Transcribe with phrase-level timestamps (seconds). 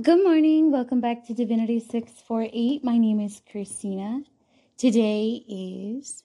[0.00, 0.70] Good morning.
[0.70, 2.82] Welcome back to Divinity 648.
[2.82, 4.22] My name is Christina.
[4.78, 6.22] Today is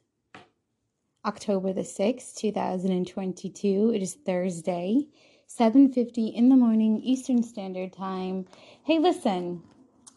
[1.25, 3.91] October the 6th, 2022.
[3.93, 5.07] It is Thursday,
[5.47, 8.46] 7:50 in the morning Eastern Standard Time.
[8.85, 9.62] Hey, listen.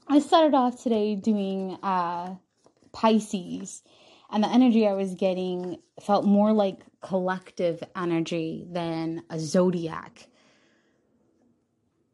[0.07, 2.37] I started off today doing uh
[2.93, 3.83] Pisces
[4.31, 10.29] and the energy I was getting felt more like collective energy than a zodiac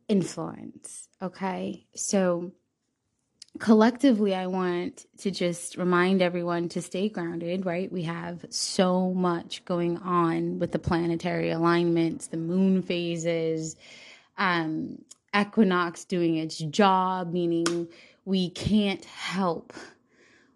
[0.09, 1.09] influence.
[1.23, 1.87] Okay.
[1.95, 2.52] So
[3.59, 7.91] collectively, I want to just remind everyone to stay grounded, right?
[7.91, 13.77] We have so much going on with the planetary alignments, the moon phases,
[14.37, 14.98] um,
[15.37, 17.89] equinox doing its job, meaning
[18.25, 19.73] we can't help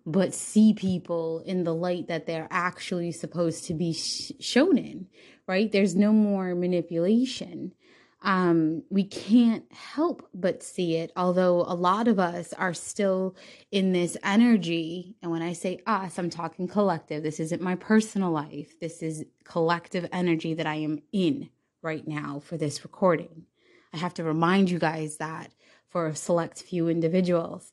[0.06, 5.06] but see people in the light that they're actually supposed to be sh- shown in,
[5.46, 5.70] right?
[5.70, 7.74] There's no more manipulation
[8.22, 13.36] um, we can't help but see it, although a lot of us are still
[13.70, 15.14] in this energy.
[15.22, 17.22] And when I say us, I'm talking collective.
[17.22, 18.78] This isn't my personal life.
[18.80, 23.44] This is collective energy that I am in right now for this recording.
[23.92, 25.52] I have to remind you guys that
[25.88, 27.72] for a select few individuals.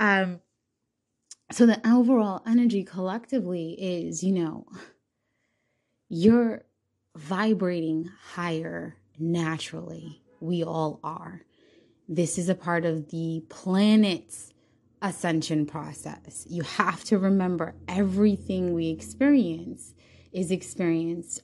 [0.00, 0.40] Um,
[1.52, 4.66] so the overall energy collectively is, you know,
[6.08, 6.64] you're
[7.16, 10.22] vibrating higher naturally.
[10.40, 11.42] We all are.
[12.08, 14.52] This is a part of the planet's
[15.00, 16.46] ascension process.
[16.48, 19.94] You have to remember everything we experience
[20.32, 21.42] is experienced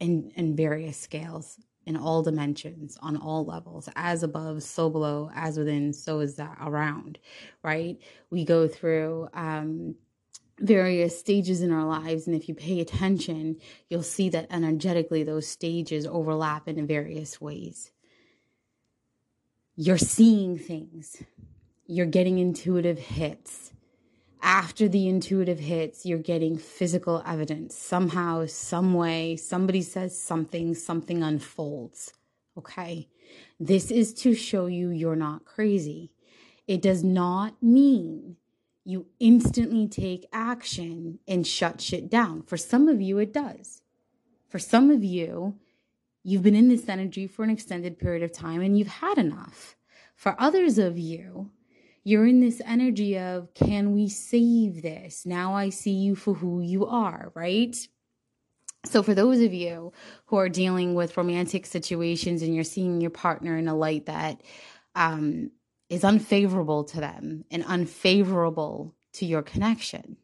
[0.00, 5.56] in, in various scales, in all dimensions, on all levels, as above, so below, as
[5.56, 7.18] within, so is that around,
[7.62, 7.98] right?
[8.30, 9.94] We go through um,
[10.62, 12.26] various stages in our lives.
[12.26, 13.56] And if you pay attention,
[13.88, 17.90] you'll see that energetically those stages overlap in various ways.
[19.74, 21.22] You're seeing things,
[21.86, 23.72] you're getting intuitive hits.
[24.44, 27.76] After the intuitive hits, you're getting physical evidence.
[27.76, 32.12] Somehow, some way, somebody says something, something unfolds.
[32.58, 33.08] Okay.
[33.60, 36.10] This is to show you you're not crazy.
[36.66, 38.36] It does not mean
[38.84, 42.42] you instantly take action and shut shit down.
[42.42, 43.82] For some of you, it does.
[44.48, 45.56] For some of you,
[46.24, 49.76] you've been in this energy for an extended period of time and you've had enough.
[50.14, 51.50] For others of you,
[52.04, 55.24] you're in this energy of, can we save this?
[55.24, 57.76] Now I see you for who you are, right?
[58.84, 59.92] So, for those of you
[60.26, 64.40] who are dealing with romantic situations and you're seeing your partner in a light that
[64.96, 65.52] um,
[65.92, 70.16] is unfavorable to them and unfavorable to your connection.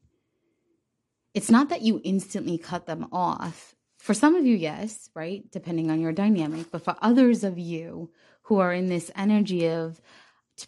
[1.35, 3.75] It's not that you instantly cut them off.
[3.99, 5.45] For some of you, yes, right?
[5.53, 6.71] Depending on your dynamic.
[6.71, 8.11] But for others of you
[8.45, 10.01] who are in this energy of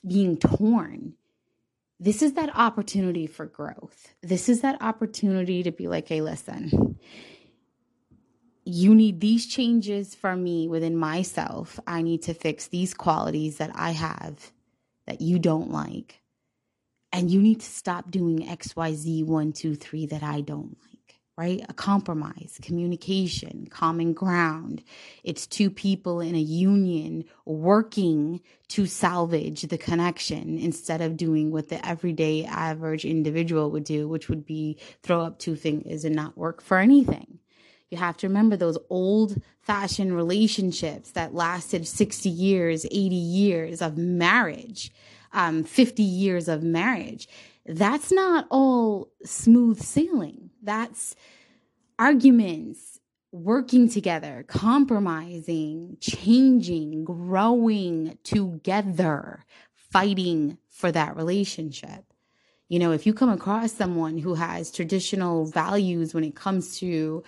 [0.06, 1.14] being torn,
[1.98, 4.14] this is that opportunity for growth.
[4.22, 6.98] This is that opportunity to be like, hey, listen,
[8.66, 11.80] you need these changes from me within myself.
[11.86, 14.52] I need to fix these qualities that I have
[15.10, 16.20] that you don't like.
[17.10, 21.66] And you need to stop doing XYZ one, two, three that I don't like, right?
[21.68, 24.84] A compromise, communication, common ground.
[25.24, 31.70] It's two people in a union working to salvage the connection instead of doing what
[31.70, 36.38] the everyday average individual would do, which would be throw up two fingers and not
[36.38, 37.39] work for anything.
[37.90, 43.98] You have to remember those old fashioned relationships that lasted 60 years, 80 years of
[43.98, 44.92] marriage,
[45.32, 47.28] um, 50 years of marriage.
[47.66, 50.50] That's not all smooth sailing.
[50.62, 51.16] That's
[51.98, 53.00] arguments,
[53.32, 62.04] working together, compromising, changing, growing together, fighting for that relationship.
[62.68, 67.22] You know, if you come across someone who has traditional values when it comes to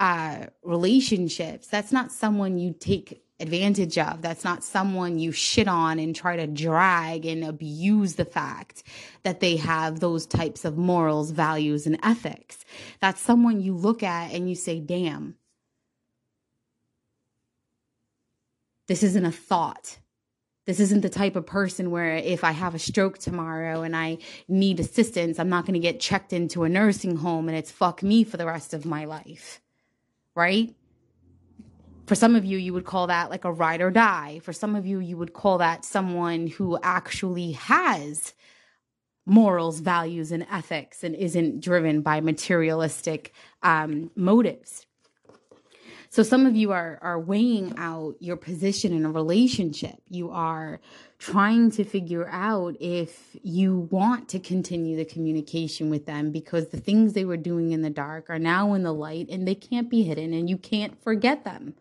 [0.00, 1.68] uh, relationships.
[1.68, 4.22] That's not someone you take advantage of.
[4.22, 8.82] That's not someone you shit on and try to drag and abuse the fact
[9.24, 12.64] that they have those types of morals, values, and ethics.
[13.00, 15.36] That's someone you look at and you say, damn,
[18.88, 19.98] this isn't a thought.
[20.64, 24.18] This isn't the type of person where if I have a stroke tomorrow and I
[24.48, 28.02] need assistance, I'm not going to get checked into a nursing home and it's fuck
[28.02, 29.60] me for the rest of my life
[30.36, 30.72] right?
[32.06, 34.38] For some of you, you would call that like a ride or die.
[34.44, 38.32] For some of you, you would call that someone who actually has
[39.26, 43.32] morals, values, and ethics and isn't driven by materialistic
[43.64, 44.85] um, motives.
[46.16, 49.96] So some of you are are weighing out your position in a relationship.
[50.08, 50.80] You are
[51.18, 56.80] trying to figure out if you want to continue the communication with them because the
[56.80, 59.90] things they were doing in the dark are now in the light and they can't
[59.90, 61.74] be hidden and you can't forget them.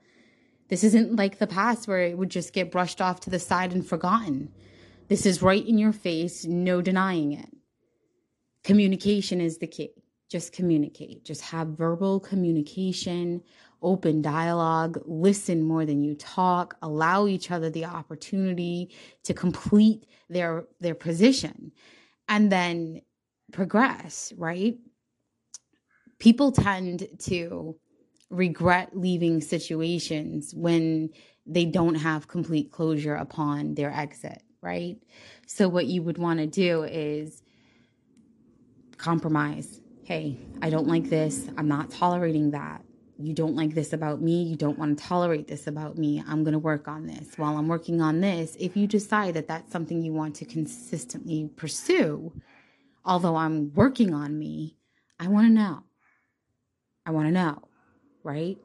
[0.67, 3.71] This isn't like the past where it would just get brushed off to the side
[3.71, 4.51] and forgotten.
[5.07, 7.55] This is right in your face, no denying it.
[8.65, 9.91] Communication is the key.
[10.27, 11.23] Just communicate.
[11.23, 13.43] Just have verbal communication,
[13.85, 18.89] open dialogue, listen more than you talk, allow each other the opportunity
[19.23, 21.71] to complete their their position
[22.27, 23.01] and then
[23.53, 24.77] progress, right?
[26.19, 27.75] People tend to
[28.29, 31.09] regret leaving situations when
[31.45, 34.97] they don't have complete closure upon their exit, right?
[35.45, 37.43] So, what you would want to do is
[38.97, 39.81] compromise.
[40.05, 41.47] Hey, I don't like this.
[41.57, 42.84] I'm not tolerating that.
[43.17, 44.43] You don't like this about me.
[44.43, 46.23] You don't want to tolerate this about me.
[46.27, 47.37] I'm going to work on this.
[47.37, 51.49] While I'm working on this, if you decide that that's something you want to consistently
[51.55, 52.33] pursue,
[53.05, 54.75] although I'm working on me,
[55.19, 55.83] I want to know.
[57.05, 57.61] I want to know
[58.25, 58.57] right?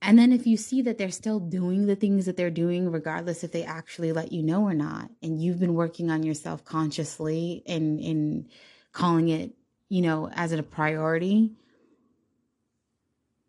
[0.00, 3.44] And then if you see that they're still doing the things that they're doing, regardless
[3.44, 7.62] if they actually let you know or not, and you've been working on yourself consciously
[7.66, 8.48] and in
[8.92, 9.52] calling it,
[9.90, 11.50] you know, as a priority,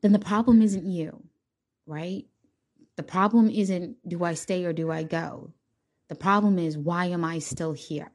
[0.01, 1.23] then the problem isn't you,
[1.85, 2.25] right?
[2.97, 5.53] The problem isn't do I stay or do I go?
[6.09, 8.11] The problem is why am I still here?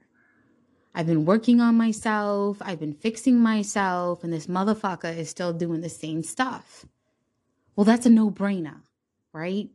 [0.94, 5.82] I've been working on myself, I've been fixing myself, and this motherfucker is still doing
[5.82, 6.86] the same stuff.
[7.74, 8.80] Well, that's a no brainer,
[9.32, 9.68] right?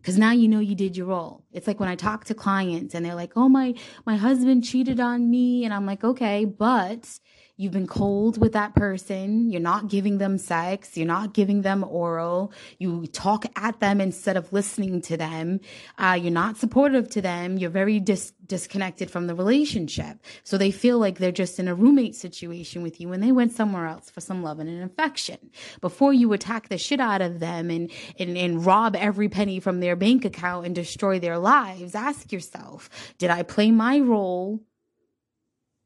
[0.00, 1.44] Because now you know you did your role.
[1.52, 3.74] It's like when I talk to clients and they're like, oh, my,
[4.04, 5.64] my husband cheated on me.
[5.64, 7.18] And I'm like, okay, but
[7.56, 9.48] You've been cold with that person.
[9.48, 10.96] You're not giving them sex.
[10.96, 12.52] You're not giving them oral.
[12.78, 15.60] You talk at them instead of listening to them.
[15.96, 17.56] Uh, you're not supportive to them.
[17.56, 20.18] You're very dis- disconnected from the relationship.
[20.42, 23.52] So they feel like they're just in a roommate situation with you and they went
[23.52, 25.38] somewhere else for some love and an affection.
[25.80, 29.78] Before you attack the shit out of them and, and, and rob every penny from
[29.78, 34.60] their bank account and destroy their lives, ask yourself, did I play my role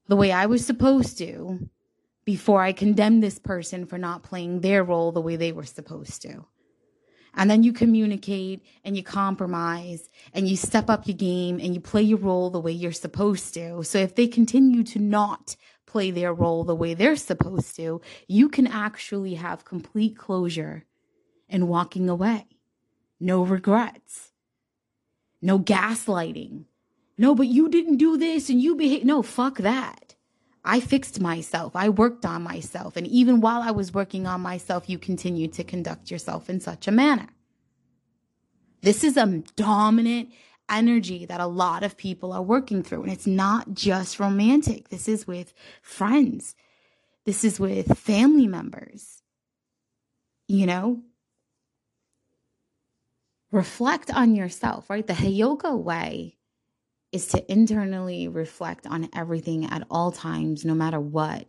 [0.09, 1.69] the way I was supposed to
[2.25, 6.23] before I condemn this person for not playing their role the way they were supposed
[6.23, 6.47] to.
[7.35, 11.81] And then you communicate and you compromise and you step up your game and you
[11.81, 13.83] play your role the way you're supposed to.
[13.85, 15.57] So if they continue to not
[15.87, 20.85] play their role the way they're supposed to, you can actually have complete closure
[21.49, 22.47] and walking away.
[23.21, 24.33] No regrets.
[25.41, 26.65] No gaslighting.
[27.19, 29.05] No, but you didn't do this and you behave.
[29.05, 30.15] No, fuck that.
[30.65, 31.75] I fixed myself.
[31.75, 32.97] I worked on myself.
[32.97, 36.87] And even while I was working on myself, you continued to conduct yourself in such
[36.87, 37.29] a manner.
[38.83, 40.31] This is a dominant
[40.71, 43.03] energy that a lot of people are working through.
[43.03, 44.91] And it's not just romantic.
[44.91, 46.55] This is with friends.
[47.25, 49.23] This is with family members.
[50.47, 51.03] You know,
[53.51, 55.07] reflect on yourself, right?
[55.07, 56.38] The Heyoka way
[57.13, 61.47] is to internally reflect on everything at all times, no matter what.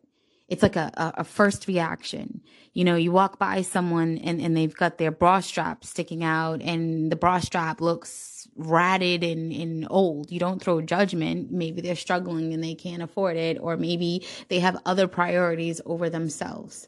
[0.47, 2.41] It's like a, a, a, first reaction.
[2.73, 6.61] You know, you walk by someone and, and they've got their bra strap sticking out
[6.63, 10.31] and the bra strap looks ratted and, and old.
[10.31, 11.51] You don't throw judgment.
[11.51, 16.09] Maybe they're struggling and they can't afford it, or maybe they have other priorities over
[16.09, 16.87] themselves.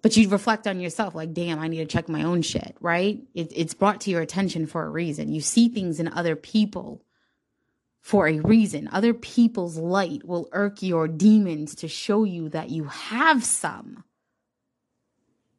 [0.00, 3.22] But you reflect on yourself like, damn, I need to check my own shit, right?
[3.34, 5.32] It, it's brought to your attention for a reason.
[5.32, 7.02] You see things in other people
[8.04, 8.86] for a reason.
[8.92, 14.04] Other people's light will irk your demons to show you that you have some.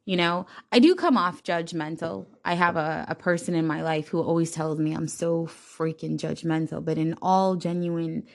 [0.04, 2.26] You know, I do come off judgmental.
[2.44, 6.18] I have a, a person in my life who always tells me I'm so freaking
[6.18, 8.28] judgmental, but in all genuine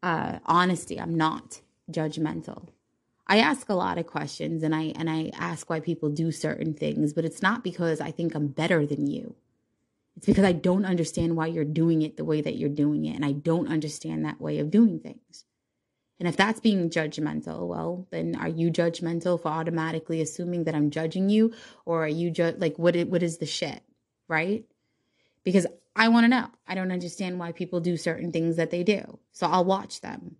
[0.00, 2.68] uh, honesty, I'm not judgmental.
[3.26, 6.72] I ask a lot of questions and I and I ask why people do certain
[6.72, 9.34] things, but it's not because I think I'm better than you.
[10.16, 13.16] It's because I don't understand why you're doing it the way that you're doing it.
[13.16, 15.44] And I don't understand that way of doing things.
[16.18, 20.90] And if that's being judgmental, well, then are you judgmental for automatically assuming that I'm
[20.90, 21.52] judging you?
[21.84, 23.82] Or are you just like, what is, what is the shit?
[24.26, 24.64] Right?
[25.44, 26.48] Because I want to know.
[26.66, 29.18] I don't understand why people do certain things that they do.
[29.32, 30.36] So I'll watch them.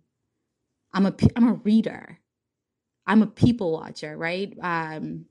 [0.91, 2.19] I'm a, I'm a reader.
[3.05, 4.57] I'm a people watcher, right?
[4.59, 5.25] Um,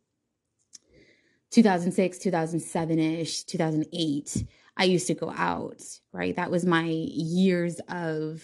[1.51, 4.45] 2006, 2007 ish, 2008,
[4.77, 6.37] I used to go out, right?
[6.37, 8.43] That was my years of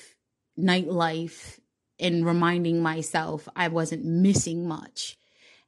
[0.58, 1.58] nightlife
[1.98, 5.18] and reminding myself I wasn't missing much.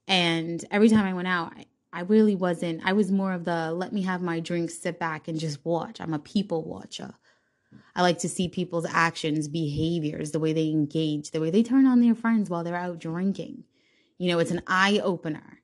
[0.06, 3.72] And every time I went out, I, I really wasn't, I was more of the
[3.72, 6.00] let me have my drink, sit back and just watch.
[6.00, 7.14] I'm a people watcher.
[7.94, 11.86] I like to see people's actions, behaviors, the way they engage, the way they turn
[11.86, 13.64] on their friends while they're out drinking.
[14.18, 15.60] You know, it's an eye opener.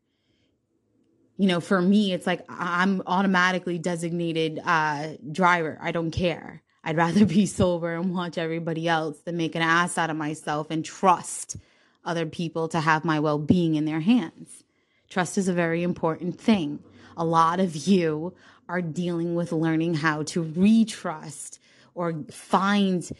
[1.40, 5.78] You know, for me, it's like I'm automatically designated uh, driver.
[5.80, 6.62] I don't care.
[6.84, 10.70] I'd rather be sober and watch everybody else than make an ass out of myself
[10.70, 11.56] and trust
[12.04, 14.64] other people to have my well being in their hands.
[15.08, 16.78] Trust is a very important thing.
[17.16, 18.34] A lot of you
[18.68, 21.58] are dealing with learning how to retrust
[21.94, 23.10] or find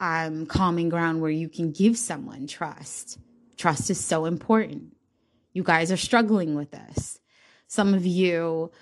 [0.00, 3.20] um, common ground where you can give someone trust.
[3.56, 4.96] Trust is so important.
[5.52, 7.20] You guys are struggling with this.
[7.68, 8.72] Some of you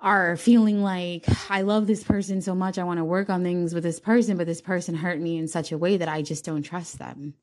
[0.00, 2.76] are feeling like, I love this person so much.
[2.78, 5.46] I want to work on things with this person, but this person hurt me in
[5.46, 7.34] such a way that I just don't trust them.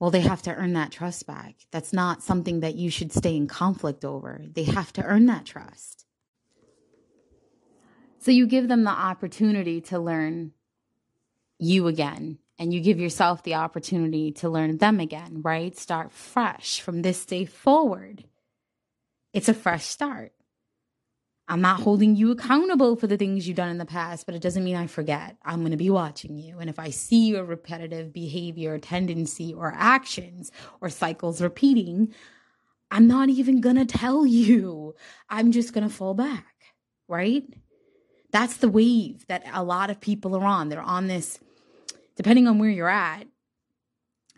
[0.00, 1.54] Well, they have to earn that trust back.
[1.70, 4.42] That's not something that you should stay in conflict over.
[4.52, 6.04] They have to earn that trust.
[8.18, 10.52] So you give them the opportunity to learn
[11.58, 15.76] you again, and you give yourself the opportunity to learn them again, right?
[15.76, 18.24] Start fresh from this day forward.
[19.32, 20.32] It's a fresh start.
[21.48, 24.42] I'm not holding you accountable for the things you've done in the past, but it
[24.42, 25.36] doesn't mean I forget.
[25.44, 26.58] I'm going to be watching you.
[26.58, 32.14] And if I see your repetitive behavior, tendency, or actions or cycles repeating,
[32.90, 34.94] I'm not even going to tell you.
[35.28, 36.54] I'm just going to fall back,
[37.08, 37.44] right?
[38.30, 40.68] That's the wave that a lot of people are on.
[40.68, 41.38] They're on this,
[42.16, 43.26] depending on where you're at,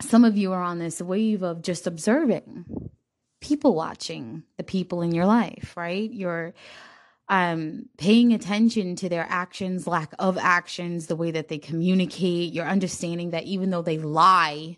[0.01, 2.84] some of you are on this wave of just observing,
[3.45, 6.11] people watching the people in your life, right?
[6.11, 6.53] You're
[7.29, 12.53] um, paying attention to their actions, lack of actions, the way that they communicate.
[12.53, 14.77] You're understanding that even though they lie,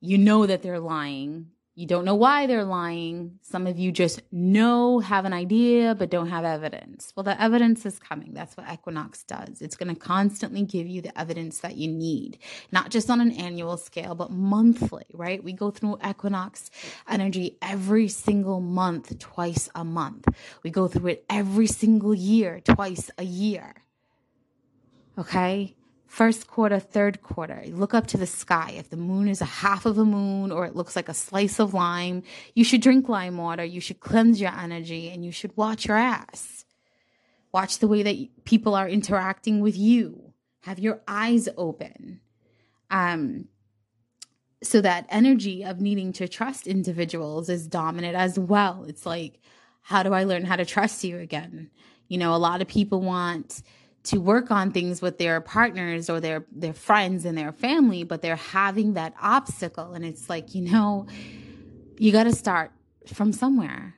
[0.00, 3.38] you know that they're lying you don't know why they're lying.
[3.40, 7.10] Some of you just know, have an idea, but don't have evidence.
[7.16, 8.34] Well, the evidence is coming.
[8.34, 9.62] That's what Equinox does.
[9.62, 12.36] It's going to constantly give you the evidence that you need,
[12.70, 15.42] not just on an annual scale, but monthly, right?
[15.42, 16.70] We go through Equinox
[17.08, 20.28] energy every single month, twice a month.
[20.62, 23.74] We go through it every single year, twice a year.
[25.16, 25.76] Okay?
[26.10, 27.62] First quarter, third quarter.
[27.68, 28.74] Look up to the sky.
[28.76, 31.60] If the moon is a half of a moon or it looks like a slice
[31.60, 33.64] of lime, you should drink lime water.
[33.64, 36.64] You should cleanse your energy and you should watch your ass.
[37.52, 40.32] Watch the way that people are interacting with you.
[40.62, 42.20] Have your eyes open.
[42.90, 43.46] Um,
[44.64, 48.84] so that energy of needing to trust individuals is dominant as well.
[48.88, 49.38] It's like,
[49.82, 51.70] how do I learn how to trust you again?
[52.08, 53.62] You know, a lot of people want
[54.04, 58.22] to work on things with their partners or their their friends and their family but
[58.22, 59.92] they're having that obstacle.
[59.92, 61.06] And it's like you know
[61.98, 62.72] you got to start
[63.12, 63.94] from somewhere.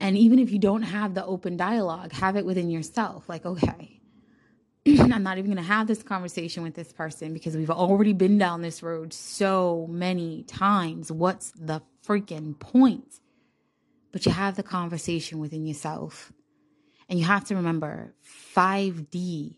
[0.00, 3.28] And even if you don't have the open dialogue have it within yourself.
[3.28, 4.00] Like okay
[4.86, 8.36] I'm not even going to have this conversation with this person because we've already been
[8.36, 11.10] down this road so many times.
[11.10, 13.20] What's the freaking point?
[14.12, 16.32] But you have the conversation within yourself
[17.08, 18.14] and you have to remember
[18.54, 19.56] 5D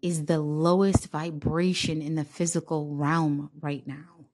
[0.00, 4.26] is the lowest vibration in the physical realm right now.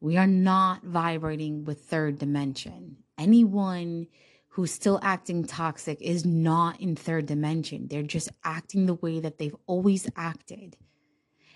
[0.00, 2.98] We are not vibrating with third dimension.
[3.18, 4.06] Anyone
[4.48, 7.88] who's still acting toxic is not in third dimension.
[7.88, 10.76] They're just acting the way that they've always acted.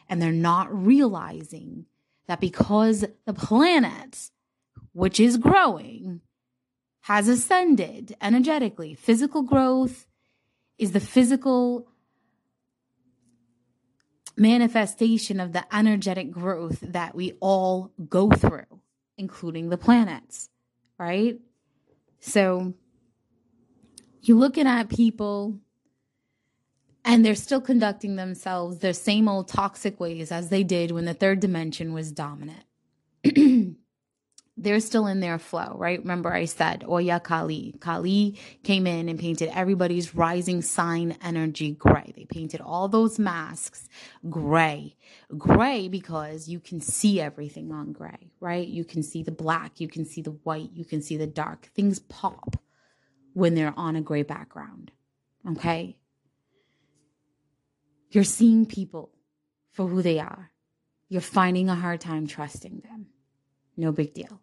[0.09, 1.87] And they're not realizing
[2.27, 4.31] that because the planet,
[4.93, 6.21] which is growing,
[7.03, 8.95] has ascended energetically.
[8.95, 10.07] Physical growth
[10.79, 11.89] is the physical
[14.37, 18.81] manifestation of the energetic growth that we all go through,
[19.19, 20.49] including the planets,
[20.99, 21.39] right?
[22.21, 22.75] So
[24.23, 25.59] you're looking at people
[27.05, 31.15] and they're still conducting themselves their same old toxic ways as they did when the
[31.15, 32.65] third dimension was dominant.
[34.63, 35.99] They're still in their flow, right?
[35.99, 37.75] Remember, I said Oya Kali.
[37.81, 42.13] Kali came in and painted everybody's rising sign energy gray.
[42.17, 43.89] They painted all those masks
[44.29, 44.97] gray.
[45.37, 48.67] Gray because you can see everything on gray, right?
[48.67, 51.71] You can see the black, you can see the white, you can see the dark.
[51.75, 52.57] Things pop
[53.35, 54.93] when they're on a gray background,
[55.51, 55.97] okay?
[58.11, 59.11] You're seeing people
[59.73, 60.51] for who they are.
[61.09, 63.07] You're finding a hard time trusting them.
[63.77, 64.42] No big deal.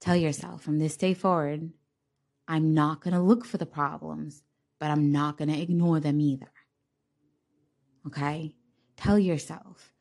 [0.00, 1.70] Tell yourself from this day forward,
[2.48, 4.42] I'm not going to look for the problems,
[4.78, 6.50] but I'm not going to ignore them either.
[8.06, 8.54] Okay?
[8.96, 9.92] Tell yourself,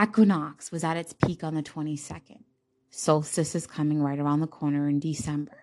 [0.00, 2.42] equinox was at its peak on the 22nd.
[2.90, 5.58] Solstice is coming right around the corner in December.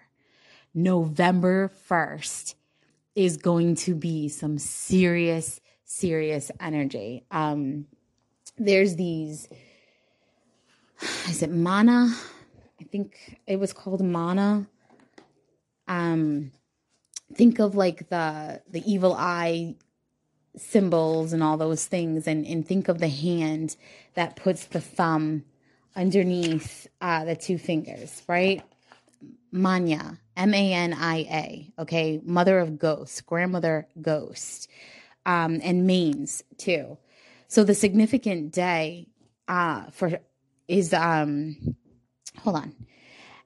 [0.73, 2.55] November 1st
[3.15, 7.25] is going to be some serious, serious energy.
[7.31, 7.87] Um,
[8.57, 9.47] there's these,
[11.27, 12.13] is it mana?
[12.79, 14.67] I think it was called mana.
[15.87, 16.51] Um,
[17.33, 19.75] think of like the the evil eye
[20.57, 23.75] symbols and all those things and, and think of the hand
[24.13, 25.43] that puts the thumb
[25.95, 28.63] underneath uh, the two fingers, right?
[29.51, 32.21] Mania, M A N I A, okay?
[32.23, 34.69] Mother of ghosts, grandmother ghost,
[35.25, 36.97] um, and manes too.
[37.47, 39.07] So the significant day
[39.47, 40.19] uh, for
[40.67, 41.75] is um
[42.39, 42.75] hold on.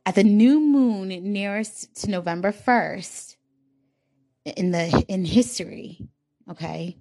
[0.05, 3.35] At the new moon nearest to November 1st
[4.45, 6.07] in the in history,
[6.49, 6.97] okay?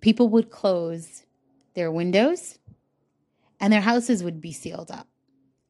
[0.00, 1.24] People would close
[1.74, 2.58] their windows
[3.60, 5.08] and their houses would be sealed up.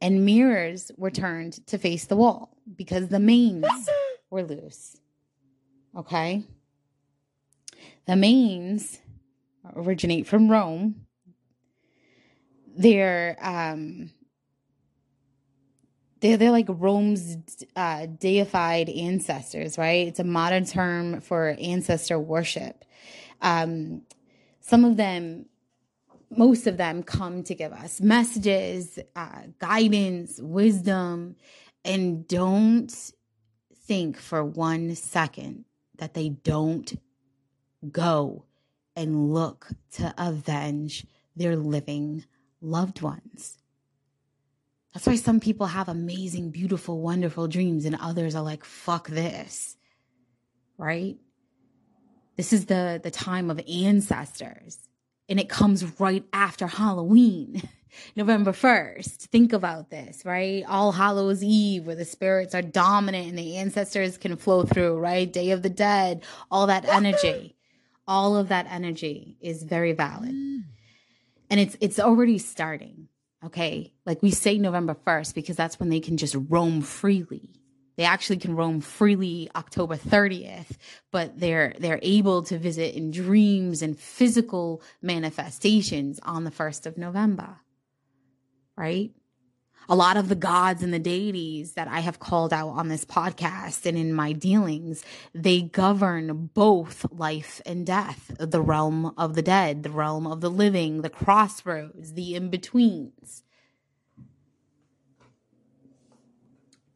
[0.00, 3.66] And mirrors were turned to face the wall because the manes
[4.30, 4.96] were loose.
[5.96, 6.44] Okay?
[8.06, 9.00] The manes
[9.74, 11.06] originate from Rome.
[12.76, 14.10] They're um
[16.20, 17.36] they're, they're like Rome's
[17.74, 20.08] uh, deified ancestors, right?
[20.08, 22.84] It's a modern term for ancestor worship.
[23.42, 24.02] Um,
[24.60, 25.46] some of them,
[26.30, 31.36] most of them come to give us messages, uh, guidance, wisdom,
[31.84, 32.92] and don't
[33.74, 35.64] think for one second
[35.98, 36.98] that they don't
[37.92, 38.44] go
[38.96, 41.06] and look to avenge
[41.36, 42.24] their living
[42.60, 43.58] loved ones.
[44.96, 49.76] That's why some people have amazing, beautiful, wonderful dreams, and others are like, fuck this.
[50.78, 51.18] Right?
[52.36, 54.78] This is the, the time of ancestors.
[55.28, 57.60] And it comes right after Halloween,
[58.16, 59.26] November 1st.
[59.26, 60.64] Think about this, right?
[60.66, 65.30] All Hallows Eve, where the spirits are dominant and the ancestors can flow through, right?
[65.30, 67.54] Day of the Dead, all that energy.
[68.08, 70.32] All of that energy is very valid.
[70.32, 70.62] Mm.
[71.50, 73.08] And it's it's already starting.
[73.46, 73.92] Okay.
[74.04, 77.56] Like we say November 1st because that's when they can just roam freely
[77.96, 80.76] they actually can roam freely October 30th,
[81.10, 86.98] but they're they're able to visit in dreams and physical manifestations on the 1st of
[86.98, 87.60] November.
[88.76, 89.12] Right?
[89.88, 93.04] A lot of the gods and the deities that I have called out on this
[93.04, 99.42] podcast and in my dealings, they govern both life and death, the realm of the
[99.42, 103.44] dead, the realm of the living, the crossroads, the in-betweens.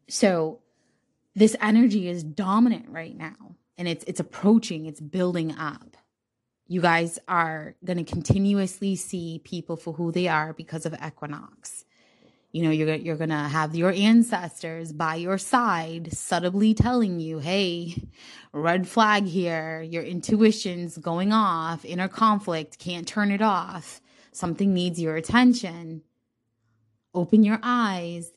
[0.08, 0.58] So,
[1.34, 5.96] this energy is dominant right now and it's it's approaching it's building up
[6.68, 11.84] you guys are going to continuously see people for who they are because of equinox
[12.52, 17.38] you know you're you're going to have your ancestors by your side subtly telling you
[17.38, 17.94] hey
[18.52, 19.82] red flag here.
[19.82, 21.84] Your intuition's going off.
[21.84, 24.00] Inner conflict can't turn it off.
[24.32, 26.02] Something needs your attention.
[27.14, 28.32] Open your eyes.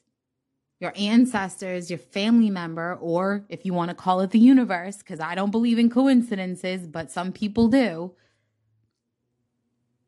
[0.79, 5.21] Your ancestors, your family member, or if you want to call it the universe, because
[5.21, 8.11] I don't believe in coincidences, but some people do.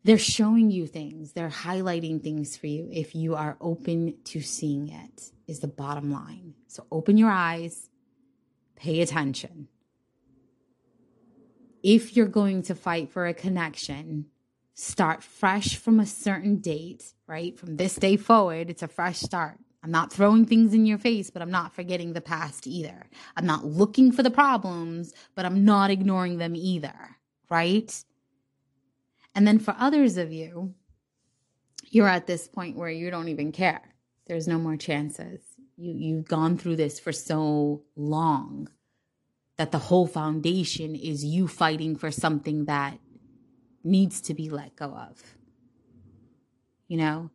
[0.06, 4.88] They're showing you things, they're highlighting things for you if you are open to seeing
[4.88, 6.54] it, is the bottom line.
[6.68, 7.89] So open your eyes,
[8.76, 9.68] pay attention.
[11.82, 14.28] If you're going to fight for a connection,
[14.76, 17.58] start fresh from a certain date, right?
[17.58, 21.30] From this day forward, it's a fresh start I'm not throwing things in your face,
[21.30, 23.06] but I'm not forgetting the past either.
[23.38, 26.96] I'm not looking for the problems, but I'm not ignoring them either,
[27.52, 27.94] right?
[29.36, 30.74] And then for others of you,
[31.89, 33.82] you're at this point where you don't even care.
[34.28, 35.41] There's no more chances.
[35.78, 38.69] You you've gone through this for so long
[39.58, 42.98] that the whole foundation is you fighting for something that
[43.84, 45.21] needs to be let go of.
[46.88, 47.30] You know,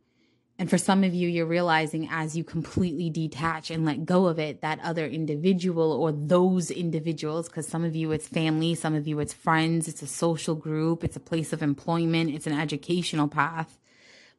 [0.60, 4.38] and for some of you, you're realizing as you completely detach and let go of
[4.38, 9.08] it, that other individual or those individuals, because some of you it's family, some of
[9.08, 13.26] you it's friends, it's a social group, it's a place of employment, it's an educational
[13.26, 13.78] path.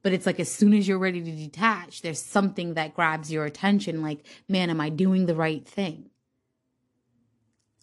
[0.04, 3.46] But it's like as soon as you're ready to detach, there's something that grabs your
[3.46, 6.12] attention like, man, am I doing the right thing?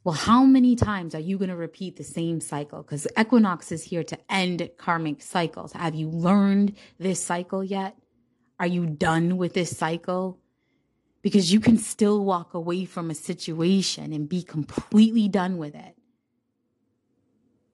[0.05, 2.83] Well, how many times are you going to repeat the same cycle?
[2.83, 5.73] Because equinox is here to end karmic cycles.
[5.73, 7.97] Have you learned this cycle yet?
[8.61, 10.39] Are you done with this cycle?
[11.23, 15.97] Because you can still walk away from a situation and be completely done with it.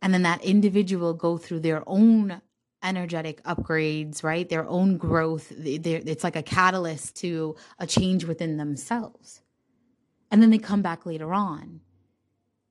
[0.03, 2.43] And then that individual go through their own
[2.83, 4.49] energetic upgrades, right?
[4.49, 5.51] Their own growth.
[5.57, 9.41] It's like a catalyst to a change within themselves.
[10.31, 11.81] And then they come back later on.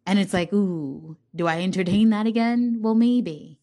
[0.06, 2.80] And it's like, ooh, do I entertain that again?
[2.82, 3.58] Well, maybe,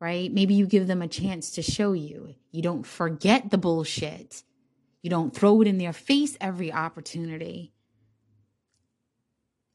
[0.00, 0.32] right?
[0.32, 2.34] Maybe you give them a chance to show you.
[2.52, 4.42] You don't forget the bullshit.
[5.02, 7.72] You don't throw it in their face every opportunity.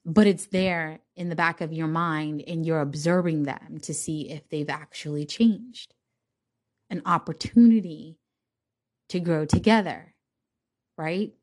[0.05, 4.29] But it's there in the back of your mind, and you're observing them to see
[4.29, 5.93] if they've actually changed
[6.89, 8.17] an opportunity
[9.09, 10.13] to grow together,
[10.97, 11.33] right?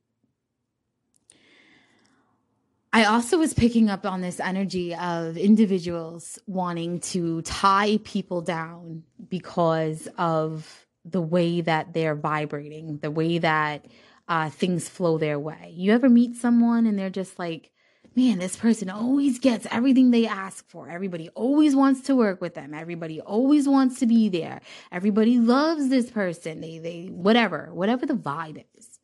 [2.92, 9.05] I also was picking up on this energy of individuals wanting to tie people down
[9.29, 13.87] because of the way that they're vibrating, the way that
[14.29, 15.72] uh, things flow their way.
[15.74, 17.70] You ever meet someone and they're just like,
[18.16, 20.88] man, this person always gets everything they ask for.
[20.88, 22.74] Everybody always wants to work with them.
[22.74, 24.61] Everybody always wants to be there.
[24.90, 26.61] Everybody loves this person.
[26.61, 28.98] They, they, whatever, whatever the vibe is.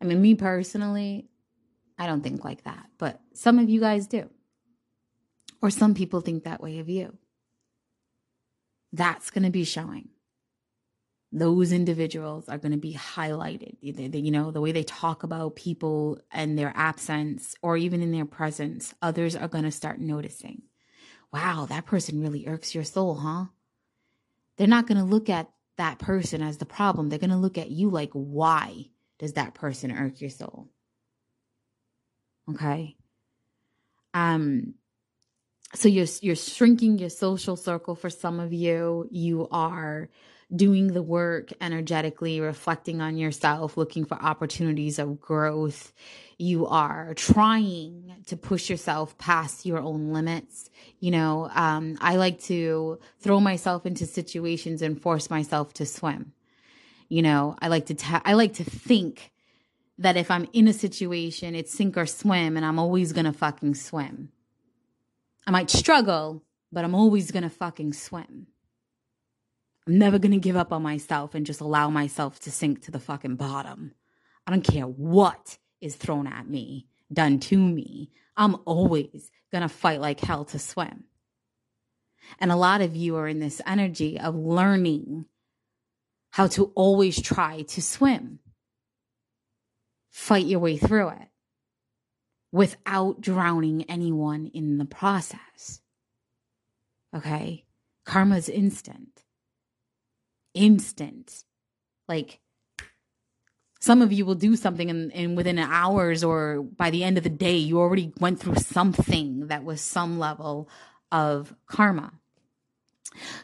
[0.00, 1.28] I mean, me personally,
[1.98, 4.30] I don't think like that, but some of you guys do.
[5.60, 7.18] Or some people think that way of you.
[8.92, 10.10] That's going to be showing
[11.30, 13.76] those individuals are going to be highlighted.
[13.80, 18.24] You know, the way they talk about people and their absence or even in their
[18.24, 20.62] presence, others are going to start noticing.
[21.32, 23.46] Wow, that person really irks your soul, huh?
[24.56, 27.08] They're not going to look at that person as the problem.
[27.08, 28.86] They're going to look at you like, why
[29.18, 30.70] does that person irk your soul?
[32.50, 32.96] Okay.
[34.14, 34.74] Um,
[35.74, 39.06] so you're you're shrinking your social circle for some of you.
[39.10, 40.08] You are
[40.54, 45.92] doing the work energetically, reflecting on yourself, looking for opportunities of growth.
[46.38, 50.70] You are trying to push yourself past your own limits.
[51.00, 56.32] You know, um, I like to throw myself into situations and force myself to swim.
[57.10, 59.32] You know, I like to, ta- I like to think
[59.98, 63.74] that if I'm in a situation, it's sink or swim and I'm always gonna fucking
[63.74, 64.30] swim.
[65.46, 68.46] I might struggle, but I'm always gonna fucking swim.
[69.86, 73.00] I'm never to give up on myself and just allow myself to sink to the
[73.00, 73.92] fucking bottom.
[74.46, 78.10] I don't care what is thrown at me, done to me.
[78.36, 79.30] I'm always
[79.62, 81.04] to fight like hell to swim.
[82.38, 85.24] And a lot of you are in this energy of learning
[86.30, 88.38] how to always try to swim.
[90.10, 91.28] Fight your way through it
[92.50, 95.80] without drowning anyone in the process.
[97.14, 97.64] Okay?
[98.04, 99.24] Karma's instant
[100.58, 101.44] instant.
[102.08, 102.40] Like
[103.80, 107.24] some of you will do something and, and within hours or by the end of
[107.24, 110.68] the day, you already went through something that was some level
[111.12, 112.12] of karma.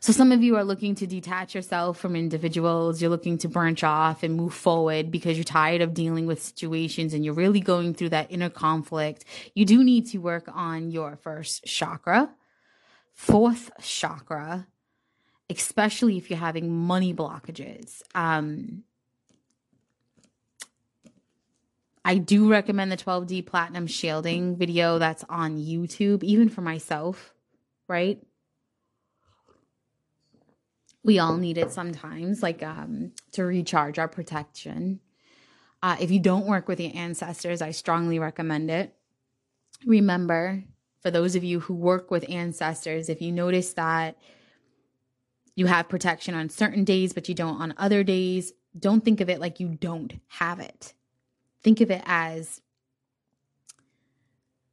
[0.00, 3.00] So some of you are looking to detach yourself from individuals.
[3.00, 7.14] You're looking to branch off and move forward because you're tired of dealing with situations
[7.14, 9.24] and you're really going through that inner conflict.
[9.55, 12.31] You do need to work on your first chakra,
[13.12, 14.66] fourth chakra,
[15.48, 18.03] especially if you're having money blockages.
[18.14, 18.85] Um,
[22.05, 27.33] I do recommend the 12D Platinum Shielding video that's on YouTube, even for myself,
[27.88, 28.22] right?
[31.04, 35.00] We all need it sometimes, like um, to recharge our protection.
[35.82, 38.96] Uh, if you don't work with your ancestors, I strongly recommend it.
[39.84, 40.64] Remember,
[41.02, 44.16] for those of you who work with ancestors, if you notice that
[45.54, 48.52] you have protection on certain days, but you don't on other days.
[48.76, 50.94] Don't think of it like you don't have it.
[51.62, 52.60] Think of it as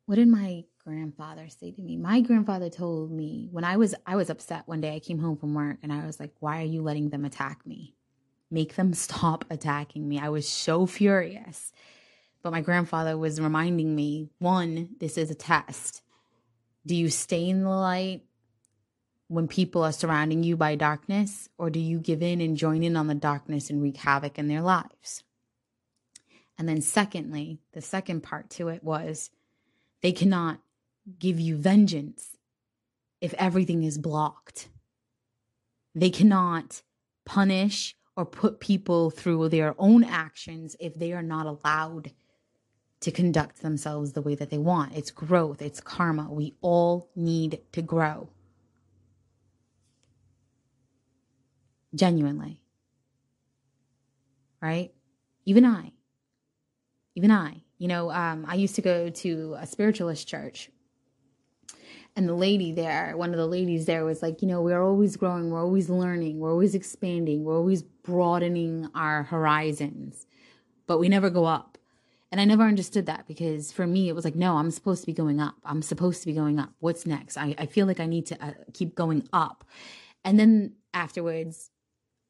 [0.05, 1.97] what did my grandfather say to me?
[1.97, 5.37] My grandfather told me when I was I was upset one day I came home
[5.37, 7.95] from work and I was like, "Why are you letting them attack me?
[8.49, 11.71] Make them stop attacking me." I was so furious.
[12.43, 16.01] But my grandfather was reminding me, one, this is a test.
[16.85, 18.23] Do you stay in the light
[19.27, 22.97] when people are surrounding you by darkness, or do you give in and join in
[22.97, 25.23] on the darkness and wreak havoc in their lives?
[26.57, 29.29] And then, secondly, the second part to it was
[30.01, 30.59] they cannot
[31.19, 32.37] give you vengeance
[33.19, 34.69] if everything is blocked.
[35.93, 36.81] They cannot
[37.25, 42.11] punish or put people through their own actions if they are not allowed
[43.01, 44.95] to conduct themselves the way that they want.
[44.95, 46.27] It's growth, it's karma.
[46.31, 48.29] We all need to grow.
[51.95, 52.61] genuinely.
[54.61, 54.91] Right?
[55.45, 55.91] Even I.
[57.15, 57.63] Even I.
[57.77, 60.69] You know, um, I used to go to a spiritualist church.
[62.15, 65.15] And the lady there, one of the ladies there was like, you know, we're always
[65.15, 70.27] growing, we're always learning, we're always expanding, we're always broadening our horizons,
[70.87, 71.77] but we never go up.
[72.31, 75.07] And I never understood that because for me, it was like, no, I'm supposed to
[75.07, 75.55] be going up.
[75.65, 76.71] I'm supposed to be going up.
[76.79, 77.37] What's next?
[77.37, 79.65] I, I feel like I need to uh, keep going up.
[80.23, 81.71] And then afterwards,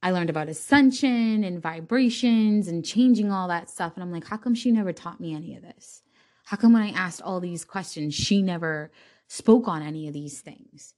[0.02, 3.94] I learned about ascension and vibrations and changing all that stuff.
[3.96, 6.02] And I'm like, how come she never taught me any of this?
[6.46, 8.92] How come when I asked all these questions, she never
[9.32, 10.94] spoke on any of these things?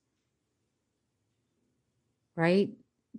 [2.36, 2.70] Right?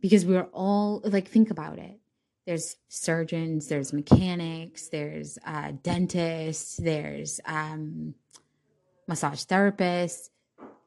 [0.00, 2.00] Because we're all like, think about it
[2.46, 8.14] there's surgeons, there's mechanics, there's uh, dentists, there's um,
[9.08, 10.28] massage therapists.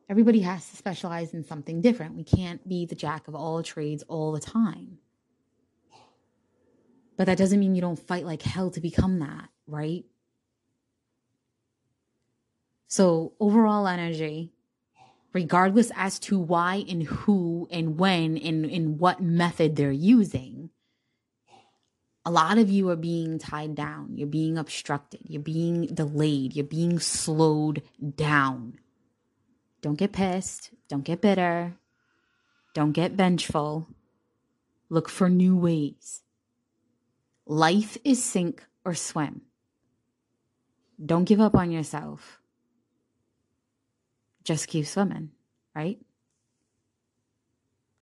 [0.10, 2.16] Everybody has to specialize in something different.
[2.16, 5.00] We can't be the jack of all trades all the time.
[7.18, 10.06] But that doesn't mean you don't fight like hell to become that, right?
[12.88, 14.54] So, overall energy,
[15.34, 20.70] regardless as to why and who and when and in what method they're using,
[22.26, 24.18] a lot of you are being tied down.
[24.18, 25.22] You're being obstructed.
[25.24, 26.56] You're being delayed.
[26.56, 27.84] You're being slowed
[28.16, 28.80] down.
[29.82, 30.72] Don't get pissed.
[30.90, 31.76] Don't get bitter.
[32.74, 33.88] Don't get vengeful.
[34.90, 36.22] Look for new ways.
[37.46, 39.44] Life is sink or swim.
[41.04, 42.37] Don't give up on yourself.
[44.48, 45.32] Just keep swimming,
[45.76, 46.00] right?